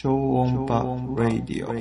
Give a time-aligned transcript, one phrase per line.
[0.00, 0.74] 超音波
[1.16, 1.66] ラディオ。
[1.66, 1.72] こ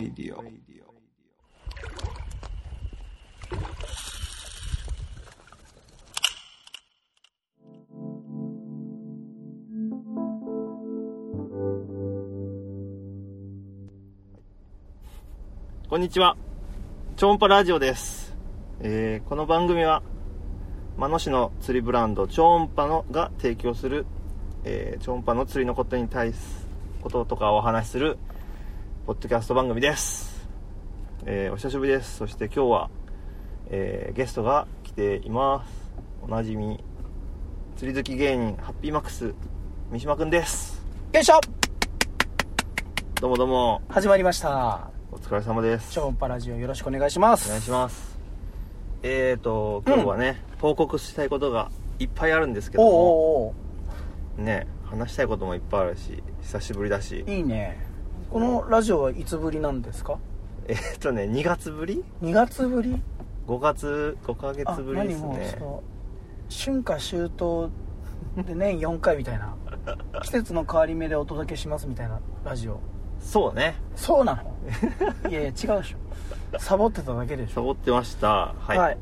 [15.98, 16.36] んにちは。
[17.18, 18.36] 超音波ラジオです。
[18.80, 20.02] えーこの番組は、
[20.98, 24.08] 真野市の釣りブランド、超音波のが提供する、
[24.64, 26.67] えー超音波の釣りのことに対す、
[27.08, 28.18] こととかをお話しする、
[29.06, 30.46] ポッドキャスト番組です。
[31.26, 32.18] えーお久しぶりです。
[32.18, 32.90] そして今日は、
[33.70, 35.90] えーゲストが来ています。
[36.22, 36.84] おなじみ、
[37.78, 39.34] 釣り好き芸人、ハッピーマックス、
[39.90, 40.84] 三島くんです。
[41.14, 41.40] よいしょ
[43.22, 45.94] どうもどうも、始まりましたお疲れ様です。
[45.94, 48.20] 超音波ラジオよろしくお願いしますお願いします
[49.04, 53.56] えーと今日はね、報告したいことがいっぱいあるんですけどおうもお
[54.40, 57.24] うおね話したいこともいっぱいあるし久しぶりだし。
[57.28, 57.78] ういいね。
[58.32, 60.18] このラジオはいつぶりなんですか？
[60.68, 63.02] えーとね2月ぶり？2月ぶり
[63.48, 65.58] ？5月5ヶ月ぶりですね。
[66.50, 67.70] 春夏秋冬
[68.46, 69.56] で 年4回みたいな。
[70.22, 72.80] 季節の変わり目でお届けしますみたいなラジオ。
[73.20, 73.76] そうね。
[73.96, 74.36] そうな
[75.24, 75.30] の？
[75.30, 75.98] いやいや違うでしょ。
[76.60, 77.54] サボってただけでしょ。
[77.56, 78.54] サボってました。
[78.60, 78.98] はい、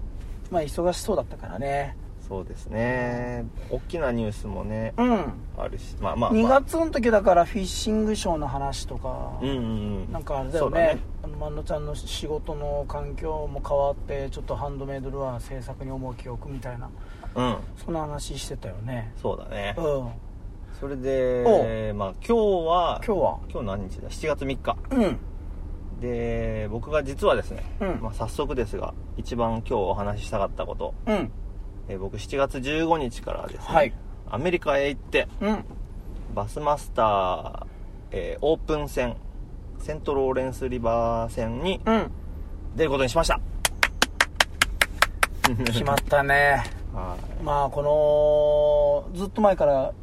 [0.51, 1.97] まあ忙しそうだったからね
[2.27, 3.45] そうですね。
[3.69, 5.33] 大きなニュースもねうん。
[5.57, 9.59] あるしまあまあ、2まあ、月の時だからフィッシングショーの話とかうんうんう
[10.09, 10.11] ん。
[10.11, 10.79] なんかあれだよね。
[10.79, 10.99] ね。
[11.23, 16.89] あの万野ちゃんの仕事の環境も変わってちょっとハンドメイドルアー制作に重きを置くみたいな
[17.35, 17.57] うん。
[17.77, 19.13] そんな話してたよね。
[19.21, 19.75] そうだね。
[19.77, 20.09] うん。
[20.79, 22.33] それでまあ今日
[22.67, 23.39] は今日は？
[23.51, 24.77] 今日何日だ？7月3日。
[24.89, 25.19] うん。
[26.01, 28.01] で僕が実はですね、うん。
[28.01, 31.31] まあ、早速ですが一番今日お話ししたかったこと、うん
[31.87, 33.93] えー僕7月15日からですね、はい。
[34.29, 35.65] アメリカへ行ってうん。
[36.33, 37.65] バスマスター、
[38.11, 39.15] えーオープン戦
[39.79, 42.11] セントローレンスリバー戦にうん。
[42.75, 43.39] 出ることにしました。
[45.65, 46.63] 決まったね。
[46.93, 49.93] はまあこのずっと前から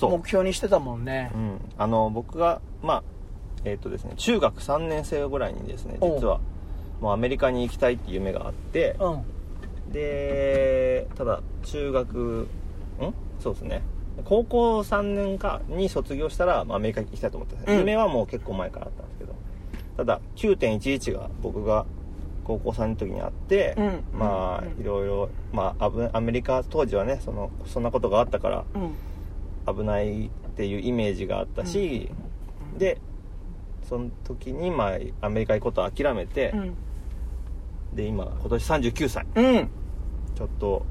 [0.00, 1.30] 目標にしてたもんね。
[1.34, 3.02] うん、あの僕がまあ
[3.64, 6.40] えっ、とですね中学3年生ぐらいにですね実は
[7.00, 9.24] もうアメリカに行きたいっていう夢があってうん
[9.90, 12.48] でただ中学
[13.00, 13.14] ん？
[13.40, 13.82] そうですね。
[14.24, 17.78] 高校3年かに卒業したら、まあ、アメリカに行きたいと思ってた、うん。
[17.78, 19.34] 夢はもう結構前からあったんですけど。
[19.96, 21.86] ただ9.11が僕が
[22.44, 24.04] 高校3年の時にあって、うん。
[24.12, 24.80] まあうん。
[24.80, 28.78] いろいろ、まあ、危アメリカ当時はねそのそんなことがあったからう
[29.72, 29.74] ん。
[29.74, 32.10] 危ないっていうイメージがあったし、
[32.76, 32.98] で
[33.88, 36.74] その時に、まあ、アメリカ行くことを諦めて、うん。
[37.94, 39.26] で今今年39歳。
[39.34, 39.70] うん
[40.40, 40.86] ちょっと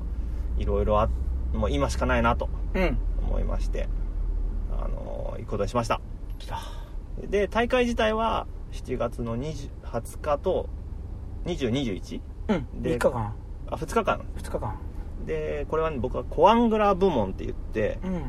[0.59, 1.09] いろいろあ
[1.53, 2.97] もう今しかないなとうん。
[3.27, 3.87] 思いまして
[4.71, 5.99] あの行くことにしました。
[6.37, 6.59] 来た。
[7.27, 10.69] で大会自体は7月の20 20日と
[11.45, 12.83] 2021うん。
[12.83, 13.33] で3日間。
[13.71, 14.21] あ2日間。
[14.37, 14.75] 2日間。
[15.25, 18.21] でこれは、ね、僕はコアングラー部門って言ってうん。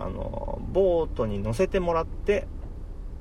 [0.00, 2.46] あのボートに乗せてもらって、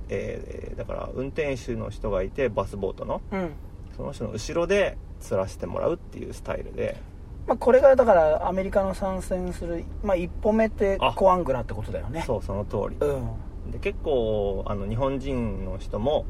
[0.09, 3.19] えーだから運転手の人がいてバスボートの。
[3.31, 3.51] うん。
[3.95, 7.01] その人の後ろで釣らせてもらうっていうスタイルで
[7.47, 11.13] まあ、これがだからアメリカの参戦する、まあ、一歩目ってあ。
[11.13, 12.23] コアングラってことだよね。
[12.27, 12.97] そうその通り。
[12.99, 13.71] うん。
[13.71, 16.25] で結構あの日本人の人も、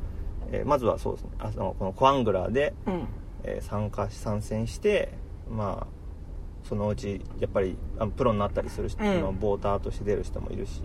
[0.51, 1.31] えーまずはそうですね。
[1.39, 3.07] あのこのコアングラーで、うん。
[3.43, 5.11] えー参加し参戦して
[5.49, 9.39] まあそのうちやっぱりあのプロになったりする人、うん。
[9.39, 10.83] ボーターとして出る人もいるし。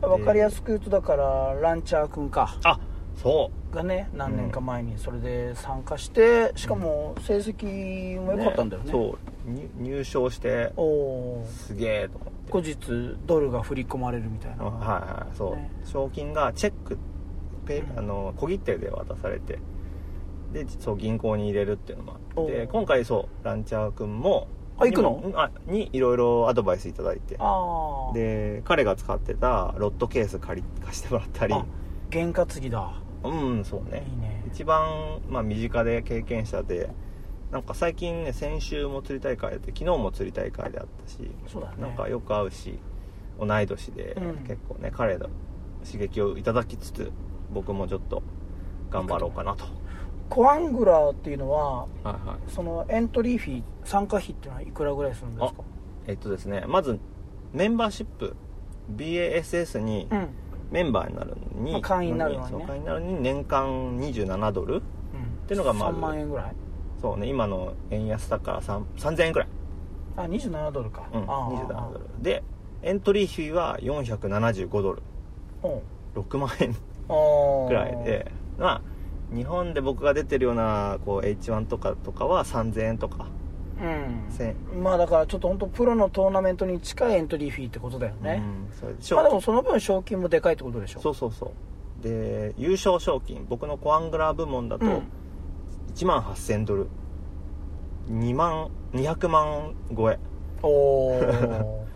[0.00, 2.56] 分かりやすく言うとだからランチャー君か。
[2.64, 2.80] あ
[3.16, 8.90] そがね何年か前にそれで参加してしかも成績もう良かったんだよね。
[8.90, 9.50] そう。
[9.50, 12.52] に入賞しておおすげえと思って。
[12.52, 14.64] 後日ドルが振り込まれるみたいな。
[14.64, 15.70] はいはいそう、ね。
[15.84, 16.98] 賞金がチェック
[17.66, 19.58] ペあの小切手で渡されて
[20.52, 25.32] でそう銀行に入れるっていうのもあって今回そうランチャー君もあ行くの？
[25.36, 27.38] あにいろいろアドバイスいただいて。
[28.14, 31.54] で彼が使ってたロットケース借り貸してもらったり。
[31.54, 31.64] あ
[32.12, 32.92] 験担ぎだ。
[33.24, 34.04] うんそうね。
[34.06, 34.44] いいね。
[34.48, 36.90] 一番、まあ、身近で経験者で
[37.50, 41.76] なんか最近ね先週も釣り大会で昨日も釣り大会であったしそうだね。
[41.80, 42.78] なんかよく会うし
[43.40, 44.46] 同い年で、うん。
[44.46, 45.28] 結構ね彼の
[45.84, 47.10] 刺激をいただきつつ
[47.52, 48.22] 僕もちょっと
[48.90, 49.64] 頑張ろうかなと。
[50.28, 52.50] コアングラーっていうのははいはい。
[52.50, 55.62] そのエントリーフィー参加費っていうのはいくらぐらいするんですか？
[56.06, 56.98] えっとですねまず
[57.52, 58.34] メンバーシップ
[58.96, 60.28] BASS にうん
[60.72, 62.50] メンバーになるのに、まあ会員になるのにね。
[62.50, 64.82] そう会員になるのに年間27ドルうん。
[65.46, 66.52] ていうのがまず3万円ぐらい？
[67.00, 69.48] そうね今の円安だから3 3000円くらい。
[70.16, 72.04] あ27ドルか、うん、ああ27ドル。
[72.22, 72.42] で
[72.82, 75.02] エントリー費は475ドル。
[75.62, 75.82] おう。
[76.16, 78.32] 6万円くらいで。
[78.58, 78.82] まあ
[79.34, 83.26] 日本で僕が出てるようなこう H1 とかとかは3000円とか。
[83.26, 83.41] 1000
[83.82, 84.82] うん。
[84.82, 88.62] まあだからちょっと本当プロのトーナメントに近いエントリーフィーってことだよね、うん
[89.16, 91.00] まあでもその分賞金もでかいってことでしょ。
[91.00, 92.02] そうそうそう。
[92.02, 95.02] で優勝賞金僕のコアングラー部門だとうん。
[95.94, 96.86] 1万8000ドル。
[98.10, 100.18] 2万200万超え。
[100.62, 101.86] おお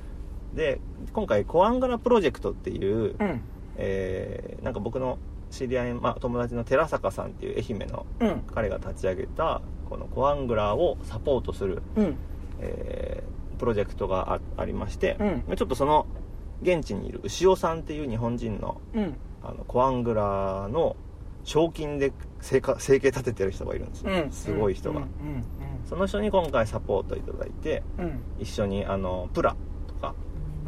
[0.54, 0.80] で
[1.12, 3.40] 今回コアングラプロジェクトっていう、うん。
[3.76, 5.18] えーなんか僕の
[5.56, 8.42] 知り合い、まあ、友達の寺坂さんっていう愛媛のうん。
[8.54, 12.16] 彼が立ち上げたこのコアングラーをサポートする、うん。
[12.60, 15.16] えープロジェクトがあありまして、
[15.48, 15.56] うん。
[15.56, 16.06] ちょっとその
[16.60, 19.16] 現地にいる牛尾さんっていう日本人のうん。
[19.42, 20.94] あのコアングラーの
[21.44, 22.12] 賞金で
[22.42, 24.30] 生か生計立ててる人がいるんですよ、うん。
[24.30, 25.06] すごい人が、うん。
[25.88, 27.82] その人に今回サポートいただいて
[28.38, 29.56] 一緒にあのプラ
[29.86, 30.14] とか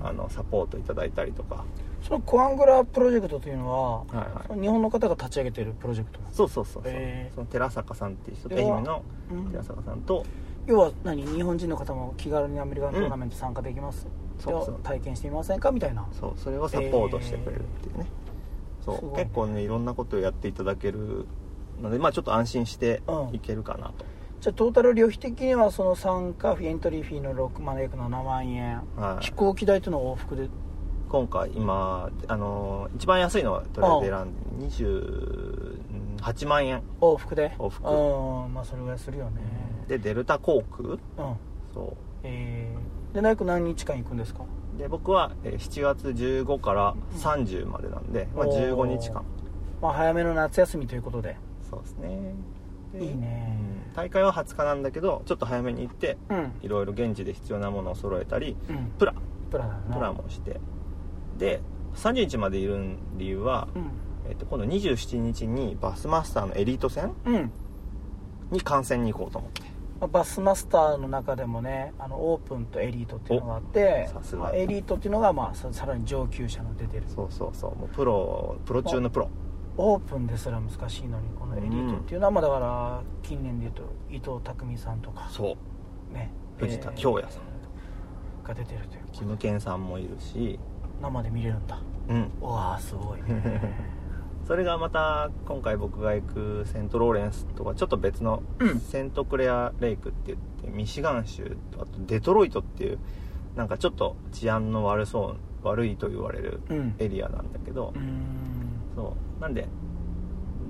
[0.03, 1.65] あのサポートいただいたりとか
[2.09, 4.49] そのコアングラープロジェクトというのは、はいはい。
[4.49, 7.35] その日本の方が立ち上げてるプロジェクトそうそうそうそう、へー。
[7.35, 9.51] その寺坂さんっていう人愛媛のうん。
[9.51, 10.25] 寺坂さんと。
[10.67, 11.25] 要は何？
[11.27, 14.07] 日本人の方も気軽にアメリカントーナメント参加できます、
[14.39, 14.81] そうそう。
[14.83, 15.71] 体験してみませんか？
[15.71, 16.07] みたいな。
[16.13, 18.07] そうそれをサポートしてくれるっていうね、
[18.85, 18.97] そう。
[18.97, 19.23] すごい。
[19.23, 21.27] 結構ねいろんなことをやっていただける
[21.81, 24.05] のでまあちょっと安心してうんいけるかなと、
[24.43, 28.83] じゃあトータル旅費的にはその参加費エントリーフィーの6万約7万円。
[28.97, 29.25] はい。
[29.25, 30.51] 飛行機代とのは往復で
[31.09, 35.75] 今回今あの一番安いのはとりあえず選んで
[36.29, 36.83] 28万円。
[37.01, 37.55] 往復で？
[37.59, 37.89] 往復。
[37.89, 39.41] うんまあそれぐらいするよね。
[39.89, 40.91] でデルタ航空？
[40.91, 40.99] うん。
[41.73, 44.45] そえー、で大工何日間行くんですか？
[44.77, 49.25] うで僕はえー7月15から30までなんで、まあ、15日間。
[49.81, 51.37] まあ早めの夏休みということで。
[51.71, 52.35] そうですね。
[52.93, 53.59] でいいね。
[53.89, 53.95] うん。
[53.95, 56.53] 大会は20日なんだけどちょっと早めに行ってうん。
[56.63, 58.93] いろいろ現地で必要なものを揃えたりうん。
[58.99, 59.15] プラ。
[59.51, 60.61] プラもして
[61.39, 61.61] で
[61.95, 63.91] 30日までいる理由は、うん。
[64.29, 67.51] えっと、今度27日にバスマスターのエリート戦うん。
[68.51, 69.63] に観戦に行こうと思って。
[70.01, 74.43] まあバスマスターの中でもねあのオープンとエリートっていうのがあっておさすが。
[74.43, 77.05] まあエリートっていうのが、まあ、ささらに上級者の出てる。
[77.09, 77.77] そうそうそう。
[77.77, 79.31] もうプロプロ中のプロ。
[79.77, 85.57] オープンですら難しいのにこのエリートっていうのは、まあだから近年でいうと伊藤匠さんとかそ
[86.11, 86.15] う。
[86.15, 87.43] ね藤田えー京也さん。
[88.45, 89.03] が出てるという。
[89.13, 90.59] キムケンさんもいるし
[91.01, 91.79] 生で見れるんだ。
[92.09, 92.31] うん。
[92.41, 93.23] うわーすごい。
[93.23, 93.89] ね
[94.47, 98.81] それがまた今回僕が行くセントローレンスとはちょっと別のうん。
[98.81, 102.99] セントクレアレイクって言ってミシガン州とあとデトロイトっていう
[103.57, 106.95] なんかちょっと治安の悪そう悪いと言われるうん。
[106.99, 108.05] エリアなんだけど、うーん。
[108.97, 109.41] そう。
[109.43, 109.69] なんで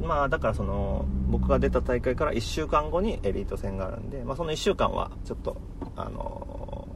[0.03, 5.57] まあだからその僕が出た大会から1週間後にエリート戦があるんで、まあ、その1週間はちょっと
[5.97, 6.89] あの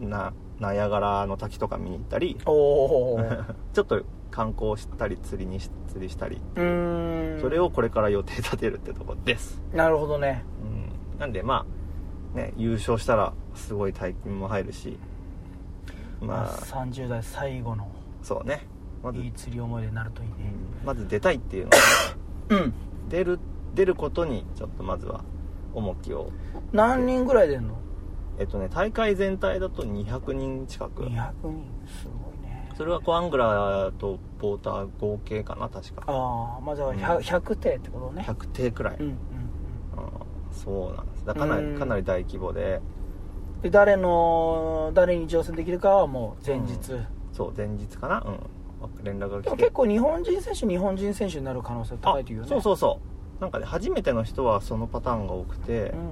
[0.00, 3.18] なナイアガラの滝とか見に行ったり ちょ
[3.82, 6.40] っと観光したり釣りにし釣りしたり。
[6.54, 10.44] それをこれから予定立てるってとこです、なるほどね。
[11.14, 11.66] うん、なんでま
[12.34, 14.98] あね優勝したらすごい大金も入るし
[16.20, 16.28] まあ。
[16.38, 16.50] まあ
[16.86, 17.88] 30代最後の
[18.22, 18.66] そうね。
[19.02, 20.34] まず、いい釣り思い出になるといいね。
[20.80, 20.86] うん。
[20.86, 21.76] まず出たいっていうのは
[22.48, 22.72] うん。
[23.08, 23.38] 出る
[23.74, 25.22] 出ることにちょっとまずは
[25.74, 26.30] 重きを
[26.72, 27.74] 何人ぐらい出んの？
[28.38, 31.04] えっとね大会全体だと200人近く。
[31.04, 32.70] 200人すごいね。
[32.76, 36.04] それはコアングラーとポーター合計かな確か。
[36.06, 36.98] ああまあじゃあうん。
[36.98, 38.24] 100, 100艇ってことね。
[38.26, 39.16] 100艇くらい、うんうんうん。
[40.52, 41.24] そうなんです。
[41.24, 41.72] だかなうん。
[41.74, 42.80] りかなり大規模で。
[43.62, 46.92] で誰の誰に乗船できるかはもう前日、
[47.32, 48.20] そう前日かな？
[48.20, 49.04] うん。
[49.04, 49.56] 連絡が来て。
[49.56, 52.48] 結構日本人選手日本人選手になる可能性高いというよね。
[52.48, 53.00] あそうそうそ
[53.38, 53.40] う。
[53.40, 56.10] なんかね初めての人はそのパターンが多くて、うん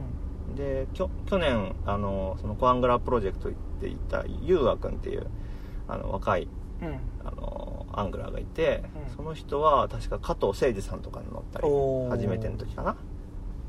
[0.54, 5.26] できょ去年あのそのコアングラプロジェクト行っていたユーア君っていう
[5.88, 6.48] あの若い
[6.82, 6.98] うん。
[7.24, 9.16] あのアングラーがいて、うん。
[9.16, 11.68] その人は確か加藤誠二さんとかに乗ったり
[12.10, 12.96] 初めての時かな。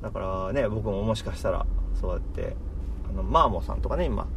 [0.01, 1.65] だからね僕ももしかしたら
[2.00, 2.56] そうやって
[3.10, 4.27] あのマーモさんとかね今。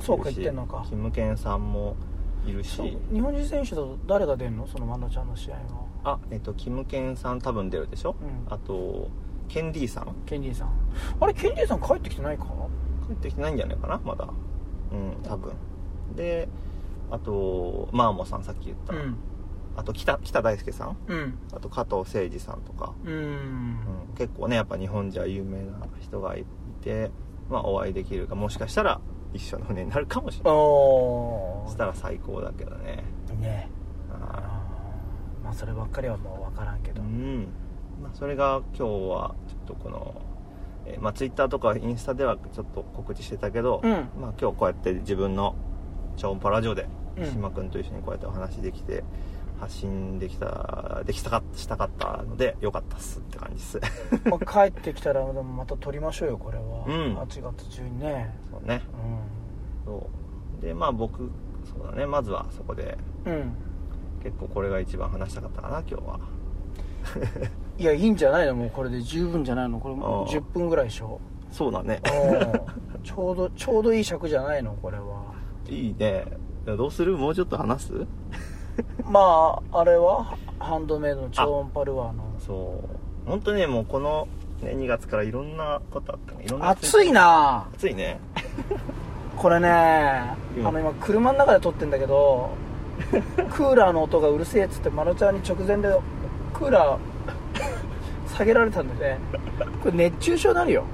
[0.00, 0.84] そうか言ってんのか。
[0.88, 1.96] キムケンさんも
[2.46, 2.98] いるし。
[3.12, 4.66] 日本人選手だと誰が出るの？
[4.66, 5.60] そのマナちゃんの試合は。
[6.04, 8.52] あえっとキムケンさん多分出るでしょ、うん。
[8.52, 9.08] あと
[9.52, 10.14] ケンディーさん？
[10.26, 10.70] ケンディーさん。
[11.20, 12.44] あれケンディーさん帰ってきてないか？
[13.06, 14.00] 帰ってきてないんじゃないかな？
[14.04, 14.28] まだ。
[14.92, 15.52] うん多分。
[16.14, 16.48] で
[17.10, 19.16] あとマーモさんさっき言った、うん。
[19.76, 20.96] あと北北大輔さん？
[21.08, 21.38] うん。
[21.52, 23.12] あと加藤誠二さんとか、うん。
[23.12, 23.76] うん
[24.16, 26.44] 結構ねやっぱ日本じゃ有名な人がい
[26.82, 27.10] て、
[27.48, 29.00] まあ、お会いできるかもしかしたら
[29.32, 30.54] 一緒の船になるかもしれない。
[30.54, 33.68] おそしたら最高だけどねーね
[34.12, 35.44] ああー。
[35.44, 37.46] まあそればっかりはもう分からんけどーうん、まあ、
[38.14, 40.20] それが今日はちょっとこの、
[40.86, 43.90] えーまあ、ツイッターとかインスタではちょっと告知してたけど、うん。
[43.90, 44.02] まあ、
[44.40, 45.54] 今日こうやって自分の
[46.16, 46.86] 超音波ラジオで
[47.16, 49.04] うん島君と一緒にこうやってお話できて
[49.58, 53.80] 発信できたできたかしたかったのでよかったっすって感じです。
[54.24, 57.16] まあ、帰ってきたらでもまた撮りましょうよこれは、うん。
[57.16, 58.34] 8月中にね。
[58.50, 58.82] そうね。
[59.84, 60.08] そ
[60.58, 60.62] う。
[60.62, 61.30] でまあ僕
[61.64, 62.06] そうだね。
[62.06, 63.52] まずはそこでうん、うん、
[64.22, 66.20] 結構これが一番話したかったかな今日は
[67.78, 68.54] いやいいんじゃないの？
[68.54, 69.80] もうこれで十分じゃないの？
[69.80, 70.32] これもうああ。
[70.32, 71.20] 10分ぐらいでしょ。
[71.50, 72.00] そうだね。
[72.04, 72.44] う
[72.98, 74.74] んちょうど ちょうどいい尺じゃないの？
[74.82, 75.04] これは。
[75.68, 76.24] いいね。
[76.66, 77.16] どうする？
[77.16, 77.92] もうちょっと話す？
[79.04, 80.36] まああれは？
[80.58, 82.24] ハンドメイドの超音波ルアーの。
[82.38, 82.82] そ
[83.26, 83.28] う。
[83.28, 84.28] 本当ねもうこの、
[84.62, 86.44] ね、2月からいろんなことあったね。
[86.44, 87.66] いろんな暑いな。
[87.74, 88.18] 暑いね。
[89.36, 90.62] これねあうん。
[90.64, 92.50] の今車の中で撮ってんだけど
[93.50, 95.88] クーラーの音がうるせえっつってマロちゃんに直前で
[96.52, 96.98] クーラー
[98.40, 99.18] 下げられたんでね
[99.82, 100.84] これ熱中症になるよ。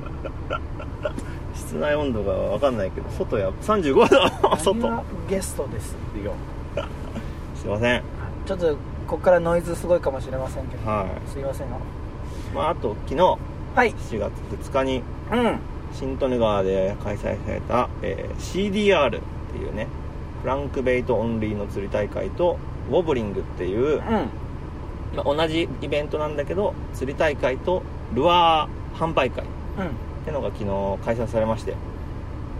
[1.55, 4.49] 室内温度が分かんないけど外や35度。
[4.49, 4.81] 何外。
[4.81, 5.93] がゲストです
[6.25, 6.35] よ。
[7.55, 8.03] すいません。
[8.47, 11.69] ちょっとここからノイズすごいかもしれませんけど、はすいません
[12.53, 13.39] まああと昨日。
[13.77, 13.93] はい。
[13.93, 14.33] 7月
[14.71, 15.59] 2日にうん。
[15.93, 19.21] 新利根川で開催された、えー CDR っ
[19.53, 19.87] ていうね
[20.43, 22.59] フランクベイトオンリーの釣り大会と
[22.91, 24.29] ウォブリングっていう、うん
[25.17, 27.83] まあ、同じイベントなんだけど釣り大会と
[28.15, 29.47] ルアー販売会っ
[30.25, 30.65] てのが昨日
[31.05, 31.75] 開催されまして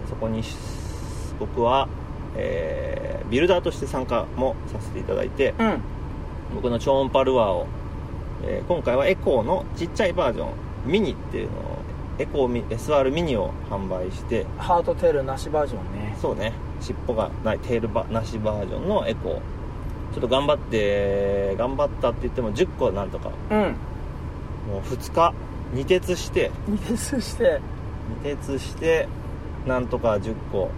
[0.09, 0.41] そこに
[1.39, 1.87] 僕は、
[2.35, 5.67] えービルダーとして参加もさせていただいてうん。
[5.67, 5.81] うん
[6.55, 7.67] 僕の超音波ルアーを、
[8.45, 10.49] えー今回はエコーのちっちゃいバージョン
[10.85, 11.61] ミニっていうのを
[12.19, 16.15] エコーミ SR ミニを販売してハートテールなしバージョンね。
[16.21, 16.53] そうね。
[16.79, 19.39] 尻尾がないテールバなしバージョンのエコー
[20.17, 23.29] ちょっと頑張って頑張ったって言っても10個なんとか。
[23.51, 23.59] うん。
[24.67, 25.31] もう2日
[25.73, 26.49] 二徹して。
[26.67, 27.61] 二徹して。
[28.23, 29.07] 二徹して
[29.67, 30.71] なんとか10個。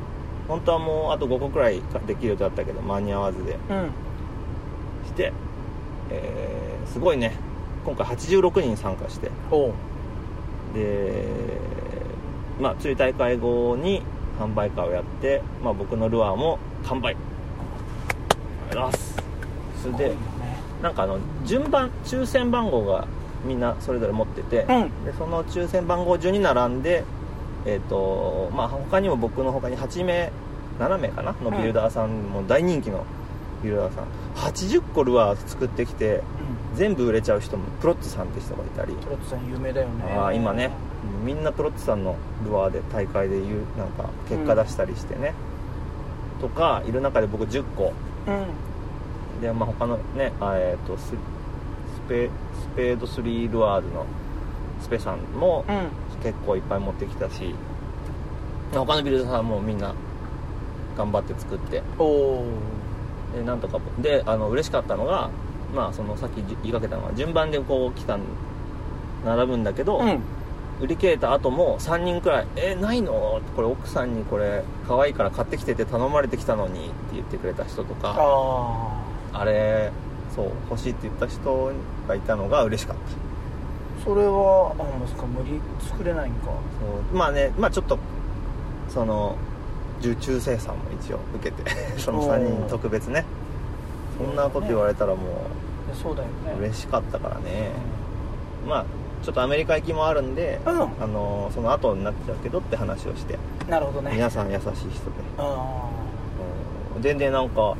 [0.49, 3.57] 本当はもうあと5個くらいできるとだったけど間に合わずで。
[3.69, 3.91] うん。
[5.05, 5.31] して、
[6.09, 7.31] えーすごいね。
[7.85, 9.31] 今回86人参加して。
[10.73, 11.25] で
[12.59, 14.01] まあ釣り大会後に
[14.37, 17.15] 販売会をやって、まあ、僕のルアーも完売。
[17.15, 17.17] あ
[18.71, 19.28] りがとうございます
[19.81, 20.15] それで
[20.81, 23.07] なんかあの順番抽選番号が
[23.45, 25.05] みんなそれぞれ持ってて、うん。
[25.05, 27.03] でその抽選番号順に並んで
[27.65, 30.31] えっ、とまあ他にも僕の他に8名
[30.79, 33.05] 7名かなのビルダーさんも大人気の
[33.63, 34.05] ビルダーさん。
[34.35, 36.21] 80個ルアー作ってきて
[36.75, 38.93] 全部売れちゃう人もプロッツさんって人がいたり。
[38.95, 40.03] トロットさん有名だよね。
[40.13, 40.71] あー今ね。
[41.25, 43.37] みんなプロッツさんのルアーで大会で
[43.77, 45.33] なんか結果出したりしてね、
[46.41, 47.93] とかいる中で僕10個
[48.27, 48.45] うん
[49.41, 51.13] で、まあ、他のねあえっ、とスス
[52.07, 54.05] ペスペード3ルアーズの
[54.81, 55.87] スペさんもうん。
[56.21, 57.55] 結構いっぱい持ってきたし
[58.73, 59.93] 他のビルダーさんもみんな
[60.97, 61.81] 頑張って作って。
[63.35, 65.29] でなんとかであの嬉しかったのが
[65.73, 68.21] まあそのさっき言いかけたのは順番でこう来たん
[69.23, 70.19] 並ぶんだけど、うん。
[70.81, 78.15] 売り切れた後も3人くらい「えないの?」これ奥さんにこれ可愛いから買ってきてって頼まれてきたのにって言ってくれた人とか
[79.33, 79.91] ああれ
[80.35, 81.71] そう欲しいって言った人
[82.07, 83.01] がいたのが嬉しかった。
[83.01, 83.05] あ
[84.05, 86.45] それはあまさか無理作れないんか？
[86.47, 86.51] そ
[87.13, 87.17] う。
[87.17, 87.97] まあねまあちょっと
[88.89, 89.35] その
[90.01, 91.69] 受注生産も一応受けて
[91.99, 93.25] その3人特別ね。
[94.17, 96.53] そんなこと言われたらもいやそうだよね。
[96.57, 97.71] う嬉しかったからね。
[98.67, 98.85] まあ
[99.21, 100.81] ちょっとアメリカ行きもあるんで、うん。
[100.81, 103.37] あのその後になっちゃうけどって話をして。
[103.67, 104.11] なるほどね。
[104.13, 104.89] 皆さん優しい人で。
[105.37, 105.43] あ
[106.95, 107.01] うん。
[107.01, 107.75] 全然なんか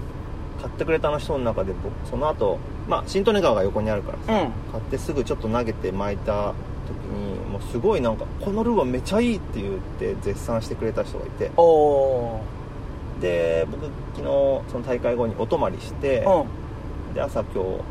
[0.60, 4.52] 買ってくれた人の中で僕その後まあ新利根川が横にあるからさ、あうん。
[4.72, 6.54] 買ってすぐちょっと投げて巻いた
[6.88, 11.52] 時にもうすごいなんかこのルアーめっちゃいいって言って絶賛してくれた人がいて。
[13.22, 13.86] で僕
[14.16, 17.14] 昨日その大会後にお泊まりしてうん。
[17.14, 17.82] で朝今日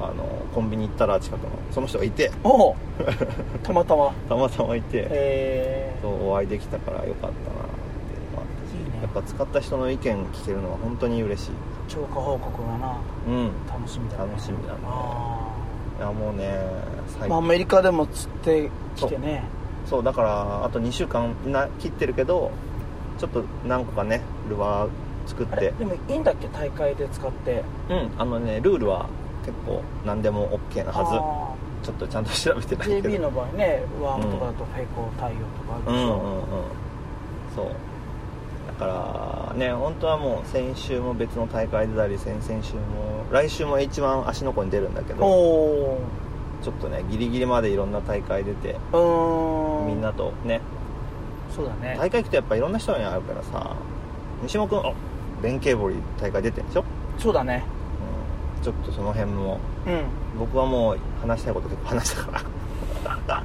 [0.00, 0.24] あの
[0.54, 2.30] コンビニ行ったら近くのその人がいて。
[3.62, 4.12] たまたま。
[4.28, 5.06] たまたまいて。
[5.10, 7.69] えそうお会いできたからよかったな
[9.00, 11.50] やっぱ使った人の意見聞けるのは本当に嬉しい。
[11.50, 11.52] ー、
[11.88, 12.96] 超過報告がな
[13.26, 13.50] うん。
[13.68, 14.32] 楽しみだね。
[14.32, 14.78] 楽しみだね。
[14.84, 15.50] あ
[15.98, 16.58] いやもうね
[17.18, 19.44] 最あまあアメリカでも釣ってきてね。
[19.86, 22.50] そうだからあと2週間な切ってるけど
[23.18, 24.88] ちょっと何個かねルアー
[25.26, 25.72] 作って。
[25.78, 27.62] でもいいんだっけ大会で使って。
[27.88, 29.06] うんあのねルールは
[29.44, 31.04] 結構何でも OK なはは
[31.82, 33.08] ずちょっとちゃんと調べてないけど。
[33.08, 36.44] JB の場合ねワームとかだとフェイコ対応とかあるでしょ、うんうんうん。
[37.54, 37.66] そう。
[37.66, 37.72] だ
[38.80, 42.80] からね本当はもう先週も別の大会出たり先々週も
[43.30, 46.00] 来週も一番足の子に出るんだけどお
[46.62, 50.60] ちょっとねギリギリまでいろんな大会出てみんなとね。
[51.54, 51.96] そうだね。
[51.98, 53.76] 大会行くとやっぱいろんな人に会うからさ
[54.42, 54.92] 西本君あ
[55.42, 56.84] 弁慶堀大会出てるでしょ、
[57.18, 57.64] そうだね。
[58.56, 60.04] うん、ちょっとその辺もうん。
[60.38, 62.42] 僕はもう話したいこと結構話したか
[63.28, 63.42] ら。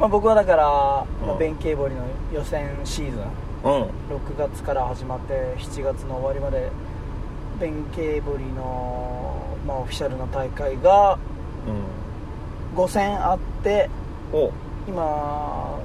[0.00, 2.02] まあ、僕はだから、まあ、うん弁慶堀の
[2.32, 3.26] 予選シーズンうん
[3.62, 6.70] 6月から始まって7月の終わりまで
[7.60, 11.18] 弁慶堀の、まあ、オフィシャルな大会が
[12.74, 13.88] 5戦あって
[14.88, 15.78] 今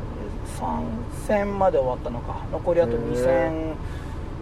[0.60, 0.84] 3
[1.28, 2.44] 戦まで終わったのか。
[2.52, 3.76] 残りあと2へ戦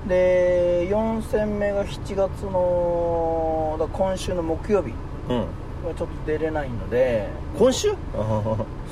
[0.07, 4.93] で4戦目が7月のだ今週の木曜日。
[5.29, 5.39] うん。
[5.39, 7.27] はちょっと出れないので。
[7.57, 7.89] 今週？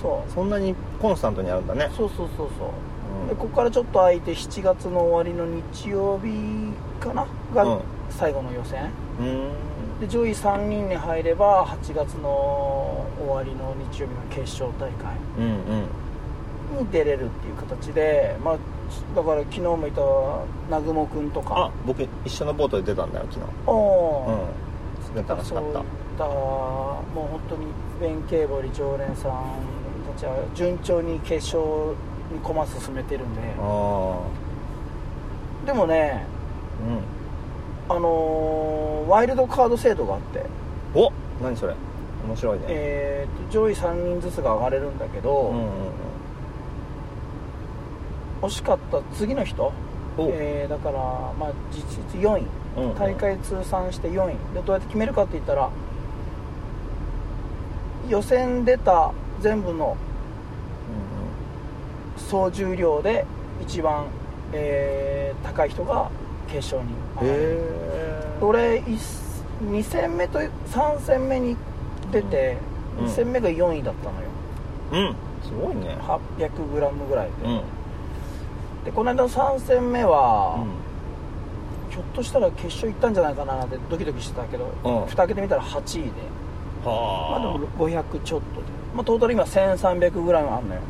[0.01, 0.31] そう。
[0.31, 1.89] そんなにコンスタントにあるんだね。
[1.95, 2.67] そうそうそうそう。
[2.67, 2.92] うん
[3.27, 7.27] でここからちょっと空いて7月の終わりの日曜日かな？
[7.53, 7.81] がうん。
[8.09, 8.89] 最後の予選、
[9.19, 9.99] うん。
[9.99, 15.15] で上位3人に入れば8月の終わりの日曜日の決勝大会。
[16.79, 18.57] に出れるっていう形で、まあ、
[19.15, 20.01] だから昨日もいた
[20.67, 23.51] 南雲君とあか僕一緒のボートで出たんだよ昨日。
[23.67, 25.17] おー。
[25.17, 25.27] うん。
[25.27, 25.83] 楽しかっそういった
[26.17, 27.67] たもう本当に
[28.01, 29.31] 弁慶堀常連さん
[30.13, 31.95] たちは順調に決勝
[32.31, 33.41] に駒進めてるんで。
[33.59, 34.17] あ
[35.65, 36.25] でもね
[37.89, 37.97] あうん。
[37.97, 40.45] あのーワイルドカード制度があって、
[40.95, 41.11] お
[41.43, 41.75] 何それ。
[42.25, 42.65] 面白いね。
[42.69, 45.63] えーと上位3人ずつが上がれるんだけど、うんうん
[48.41, 49.71] 惜しかった次の人、
[50.19, 50.99] えーだから、
[51.39, 52.45] まあ、実質4位。
[52.77, 52.95] うんうん。
[52.95, 54.35] 大会通算して4位。
[54.53, 55.69] でどうやって決めるかって言ったら
[58.09, 59.95] 予選出た全部の
[62.33, 63.27] 総重量で
[63.61, 64.07] 一番、
[64.53, 66.09] えー高い人が
[66.47, 66.89] 決勝に
[67.21, 67.59] 上がる。
[67.93, 71.55] え俺2戦目と3戦目に
[72.11, 72.57] 出て、
[72.97, 73.05] うん。
[73.05, 75.11] 2戦目が4位だったのよ。
[75.11, 75.15] うん。
[75.43, 75.95] すごいね。
[76.01, 77.61] 800g ぐらいで、うん。
[78.85, 81.91] でこの間の3戦目は、うん。
[81.91, 85.05] ひょっとしたら決勝行ったんじゃないかななんてドキドキしてたけど、うん。
[85.05, 86.09] 蓋開けてみたら8位で。
[86.83, 86.91] ま
[87.35, 90.81] あではも500ちょっとで、まあ、トータル今 1300g あるのよ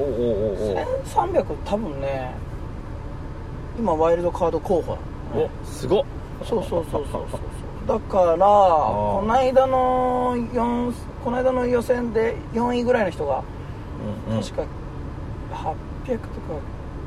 [0.00, 2.34] おおおお1300多分ね
[3.78, 4.92] 今ワイルドカード候補
[5.32, 6.04] おなのねおすごっ。
[6.44, 7.40] そうそうそうそうそう。
[7.86, 10.92] だからこの間の4
[11.24, 13.42] この間の予選で4位ぐらいの人が
[14.28, 14.42] うんうん。
[14.42, 14.62] 確か
[15.52, 16.24] 800とか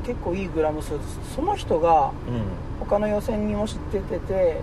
[0.06, 1.34] 結構いいグラム数です。
[1.34, 2.42] その人がうん。
[2.80, 4.60] 他の予選にもし出てて、え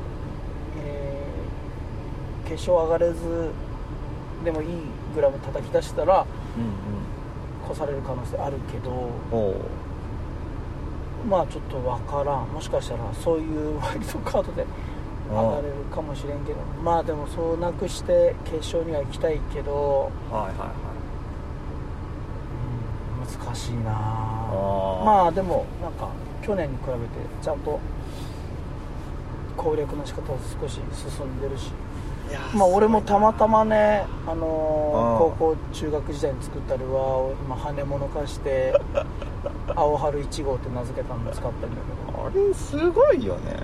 [2.48, 3.50] ー決勝上がれず
[4.44, 4.68] でもいい
[5.16, 6.26] グラム叩き出したら
[6.58, 7.01] うん
[7.72, 9.10] 越される可能性あるけど
[11.30, 12.48] まあちょっと分からん。
[12.48, 14.66] もしかしたらそういうワイルドカードで
[15.30, 16.60] 上がれるかもしれんけど。
[16.84, 20.68] まあでもそうなくして決勝には行きたいけど、はいはいはい。
[23.22, 26.10] うん難しいなまあでもなんか
[26.42, 27.00] 去年に比べて
[27.42, 27.80] ちゃんと
[29.56, 31.72] 攻略の仕方は少し進んでるし
[32.56, 38.74] まあ俺もたまたまね、あのー高校中学時代に作ったルアーを今羽物化して
[39.76, 42.26] 青春1号って名付けたの使ってるんだけど。
[42.26, 43.56] あれすごいよね。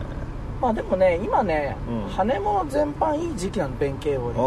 [0.61, 2.09] まあでもね今ね、うん。
[2.09, 4.41] 羽物全般いい時期なの弁慶よりあ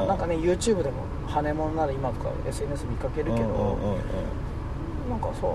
[0.00, 3.74] ああなんかね YouTube でも羽物なら今とか SNS 見かけるけど、うんうんうん
[5.10, 5.50] なんかそう、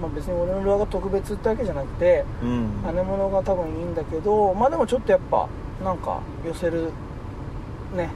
[0.00, 2.80] まあ、別に俺のルアーが特別ってわけじゃなくてうん。
[2.84, 5.48] 羽物が多分いいんだけどまあでもちょっとやっぱ
[5.84, 6.90] なんか寄せるね、
[7.94, 8.10] うん、やっ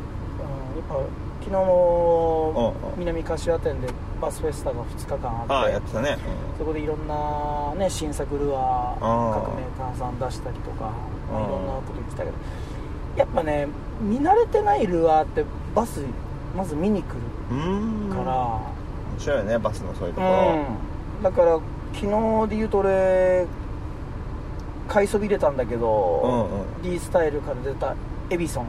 [0.88, 0.94] ぱ
[1.40, 3.88] 昨日のうんうん南柏店で
[4.20, 6.16] バスフェスタが2日間ああってあやってたね。
[6.58, 8.60] そこでいろんな、ね、新作ルアー
[9.00, 9.44] あー。
[9.44, 10.92] 各メーカーさん出したりとか、
[11.30, 12.36] いろんなこと言ってたけど
[13.16, 13.68] やっぱね
[14.00, 16.02] 見慣れてないルアーってバス
[16.56, 17.14] まず見に来る
[17.50, 18.16] うんうん。
[18.16, 18.62] から、面
[19.18, 20.26] 白いよねバスのそういうとこ。
[20.26, 20.66] ろ
[21.18, 21.60] うん、だから
[21.92, 23.46] 昨日で言うと俺
[24.88, 26.46] 買いそびれたんだけど、
[26.82, 27.94] うん D スタイルから出た
[28.30, 28.64] エビソン。
[28.64, 28.66] っ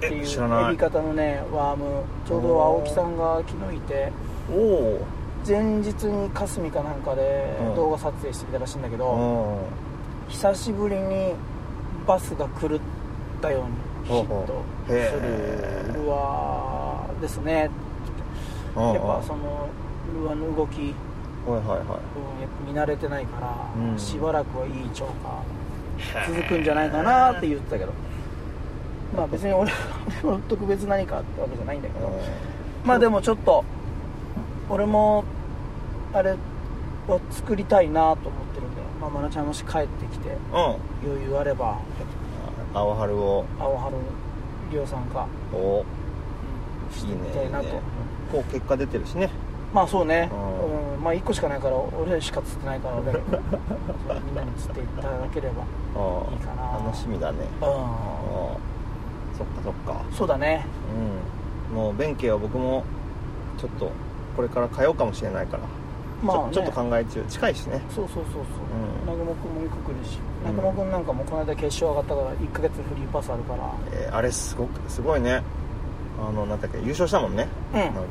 [0.00, 2.04] ていうエビ型のねワーム。
[2.26, 4.12] ちょうど青木さんが昨日いて
[4.50, 4.98] お
[5.46, 7.76] 前日に霞かなんかでうん。
[7.76, 9.68] 動画撮影してきたらしいんだけど、お
[10.28, 11.34] 久しぶりに
[12.06, 12.80] バスが狂っ
[13.42, 17.70] たようにヒットするルアーですね。
[18.76, 19.68] ややっぱその
[20.22, 20.94] ルアーの動き、
[21.50, 21.86] はいはいはい。
[21.86, 21.96] ぱ
[22.66, 23.98] 見慣れてないから、うん。
[23.98, 25.42] しばらくはいい超過
[26.26, 27.92] 続くんじゃないかなって言ってたけど。
[29.16, 32.10] まあ別に俺は特別何かってわけじゃないんだけど。
[32.84, 33.64] まあでもちょっと
[34.68, 35.24] 俺も
[36.14, 36.30] あれ
[37.08, 41.10] は作りたいなと思ってるんで、まあ、まなちゃんもし帰ってきてうん。
[41.10, 41.78] 余裕あれば。
[42.72, 43.44] 青春を。
[43.58, 43.96] 青春
[44.70, 45.84] りょうさんか、お。
[46.88, 46.96] うん。
[46.96, 47.66] してみたいなと。
[47.66, 47.80] いいね。
[48.30, 49.28] こう結果出てるしね。
[49.74, 53.02] まあそうね、ううんまあ1個しかないから俺しか釣ってないからね。
[53.12, 55.62] そ うみんなに釣っていただければ
[55.96, 56.84] あいいかな。
[56.84, 57.38] 楽しみだね。
[57.60, 57.66] うん。
[57.68, 57.70] あ
[59.36, 60.02] そっかそっか。
[60.12, 60.66] そうだね。
[61.70, 61.76] うん。
[61.76, 62.84] もう弁慶は僕も
[63.58, 63.90] ちょっと
[64.36, 65.62] これから通うかもしれないから、
[66.22, 67.22] まあ、ね、ちょっと考え中。
[67.28, 67.80] 近いしね。
[67.94, 68.42] そうそうそうそう。
[68.42, 69.00] うん。
[69.06, 70.18] 南雲君もよく来るし。
[70.44, 70.50] うん。
[70.56, 73.62] 南雲君なんかもこの間決勝上がったから1ヶ月フリーパスあるから。
[73.92, 75.42] えーあれすごくすごいね。
[76.20, 77.48] あのなんだっけ優勝したもんね。
[77.72, 77.80] うん。
[77.80, 78.10] 南雲君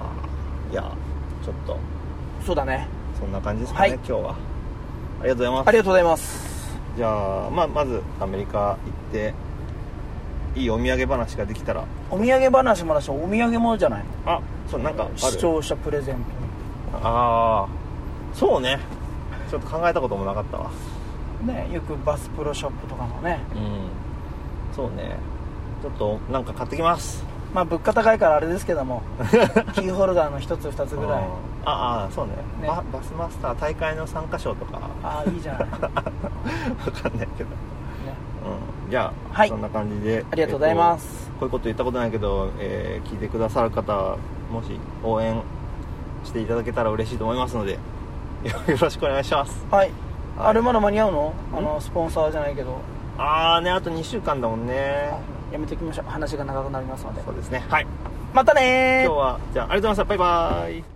[0.00, 0.06] は。
[0.06, 0.12] は
[0.70, 0.72] あ。
[0.72, 0.84] いや
[1.46, 1.78] ちょっと。
[2.44, 2.88] そうだね。
[3.20, 3.98] そんな感じですかね、はい。
[3.98, 4.34] 今日は。
[5.20, 5.68] ありがとうございます。
[5.68, 6.78] ありがとうございます。
[6.96, 8.76] じゃあ、まあ、まずアメリカ行っ
[9.12, 9.34] て
[10.56, 11.84] いいお土産話ができたら。
[12.10, 14.04] お土産話もだしお土産もじゃない？
[14.24, 15.12] のあそうなんかある？
[15.16, 16.16] 視聴者プレゼン
[16.94, 17.68] ああ
[18.34, 18.80] そうね。
[19.48, 20.70] ちょっと考えたこともなかったわ。
[21.40, 23.38] トねよくバスプロショップとかのね。
[23.54, 23.88] うん。
[24.74, 25.16] そうね。
[25.82, 29.02] ちょっとなんか買ってきますまあ物価高いからあれですけども
[29.74, 31.22] キーホルダーの1つ2つぐらい。
[31.22, 31.26] うん。
[31.64, 32.32] ああそうね。
[32.60, 32.68] ね。
[32.68, 34.78] ババスマスター大会の参加賞とか。
[35.02, 37.50] ああいいじゃない、ね、 わかんないけど、
[38.84, 39.48] うん、じゃあ、はい。
[39.48, 41.26] そんな感じでありがとうございます。
[41.26, 44.16] えっとこういうこと言ったことないけど、えー聞いてくださる方
[44.52, 45.40] もし応援
[46.24, 47.78] していただけたら嬉しいと思いますのでよ
[48.68, 49.64] よろしくお願いします。
[49.70, 49.90] はい、
[50.38, 50.48] はい。
[50.48, 51.32] あれまだ間に合うの？
[51.54, 51.58] ん。
[51.58, 52.78] あのスポンサーじゃないけど。
[53.18, 55.10] ああねあと2週間だもんね
[55.52, 56.10] やめておきましょう。
[56.10, 57.22] 話が長くなりますので。
[57.24, 57.64] そうですね。
[57.68, 57.86] はい。
[58.34, 59.06] またねー。
[59.06, 60.04] 今日はじゃあありがとうございました。
[60.04, 60.95] バイバイ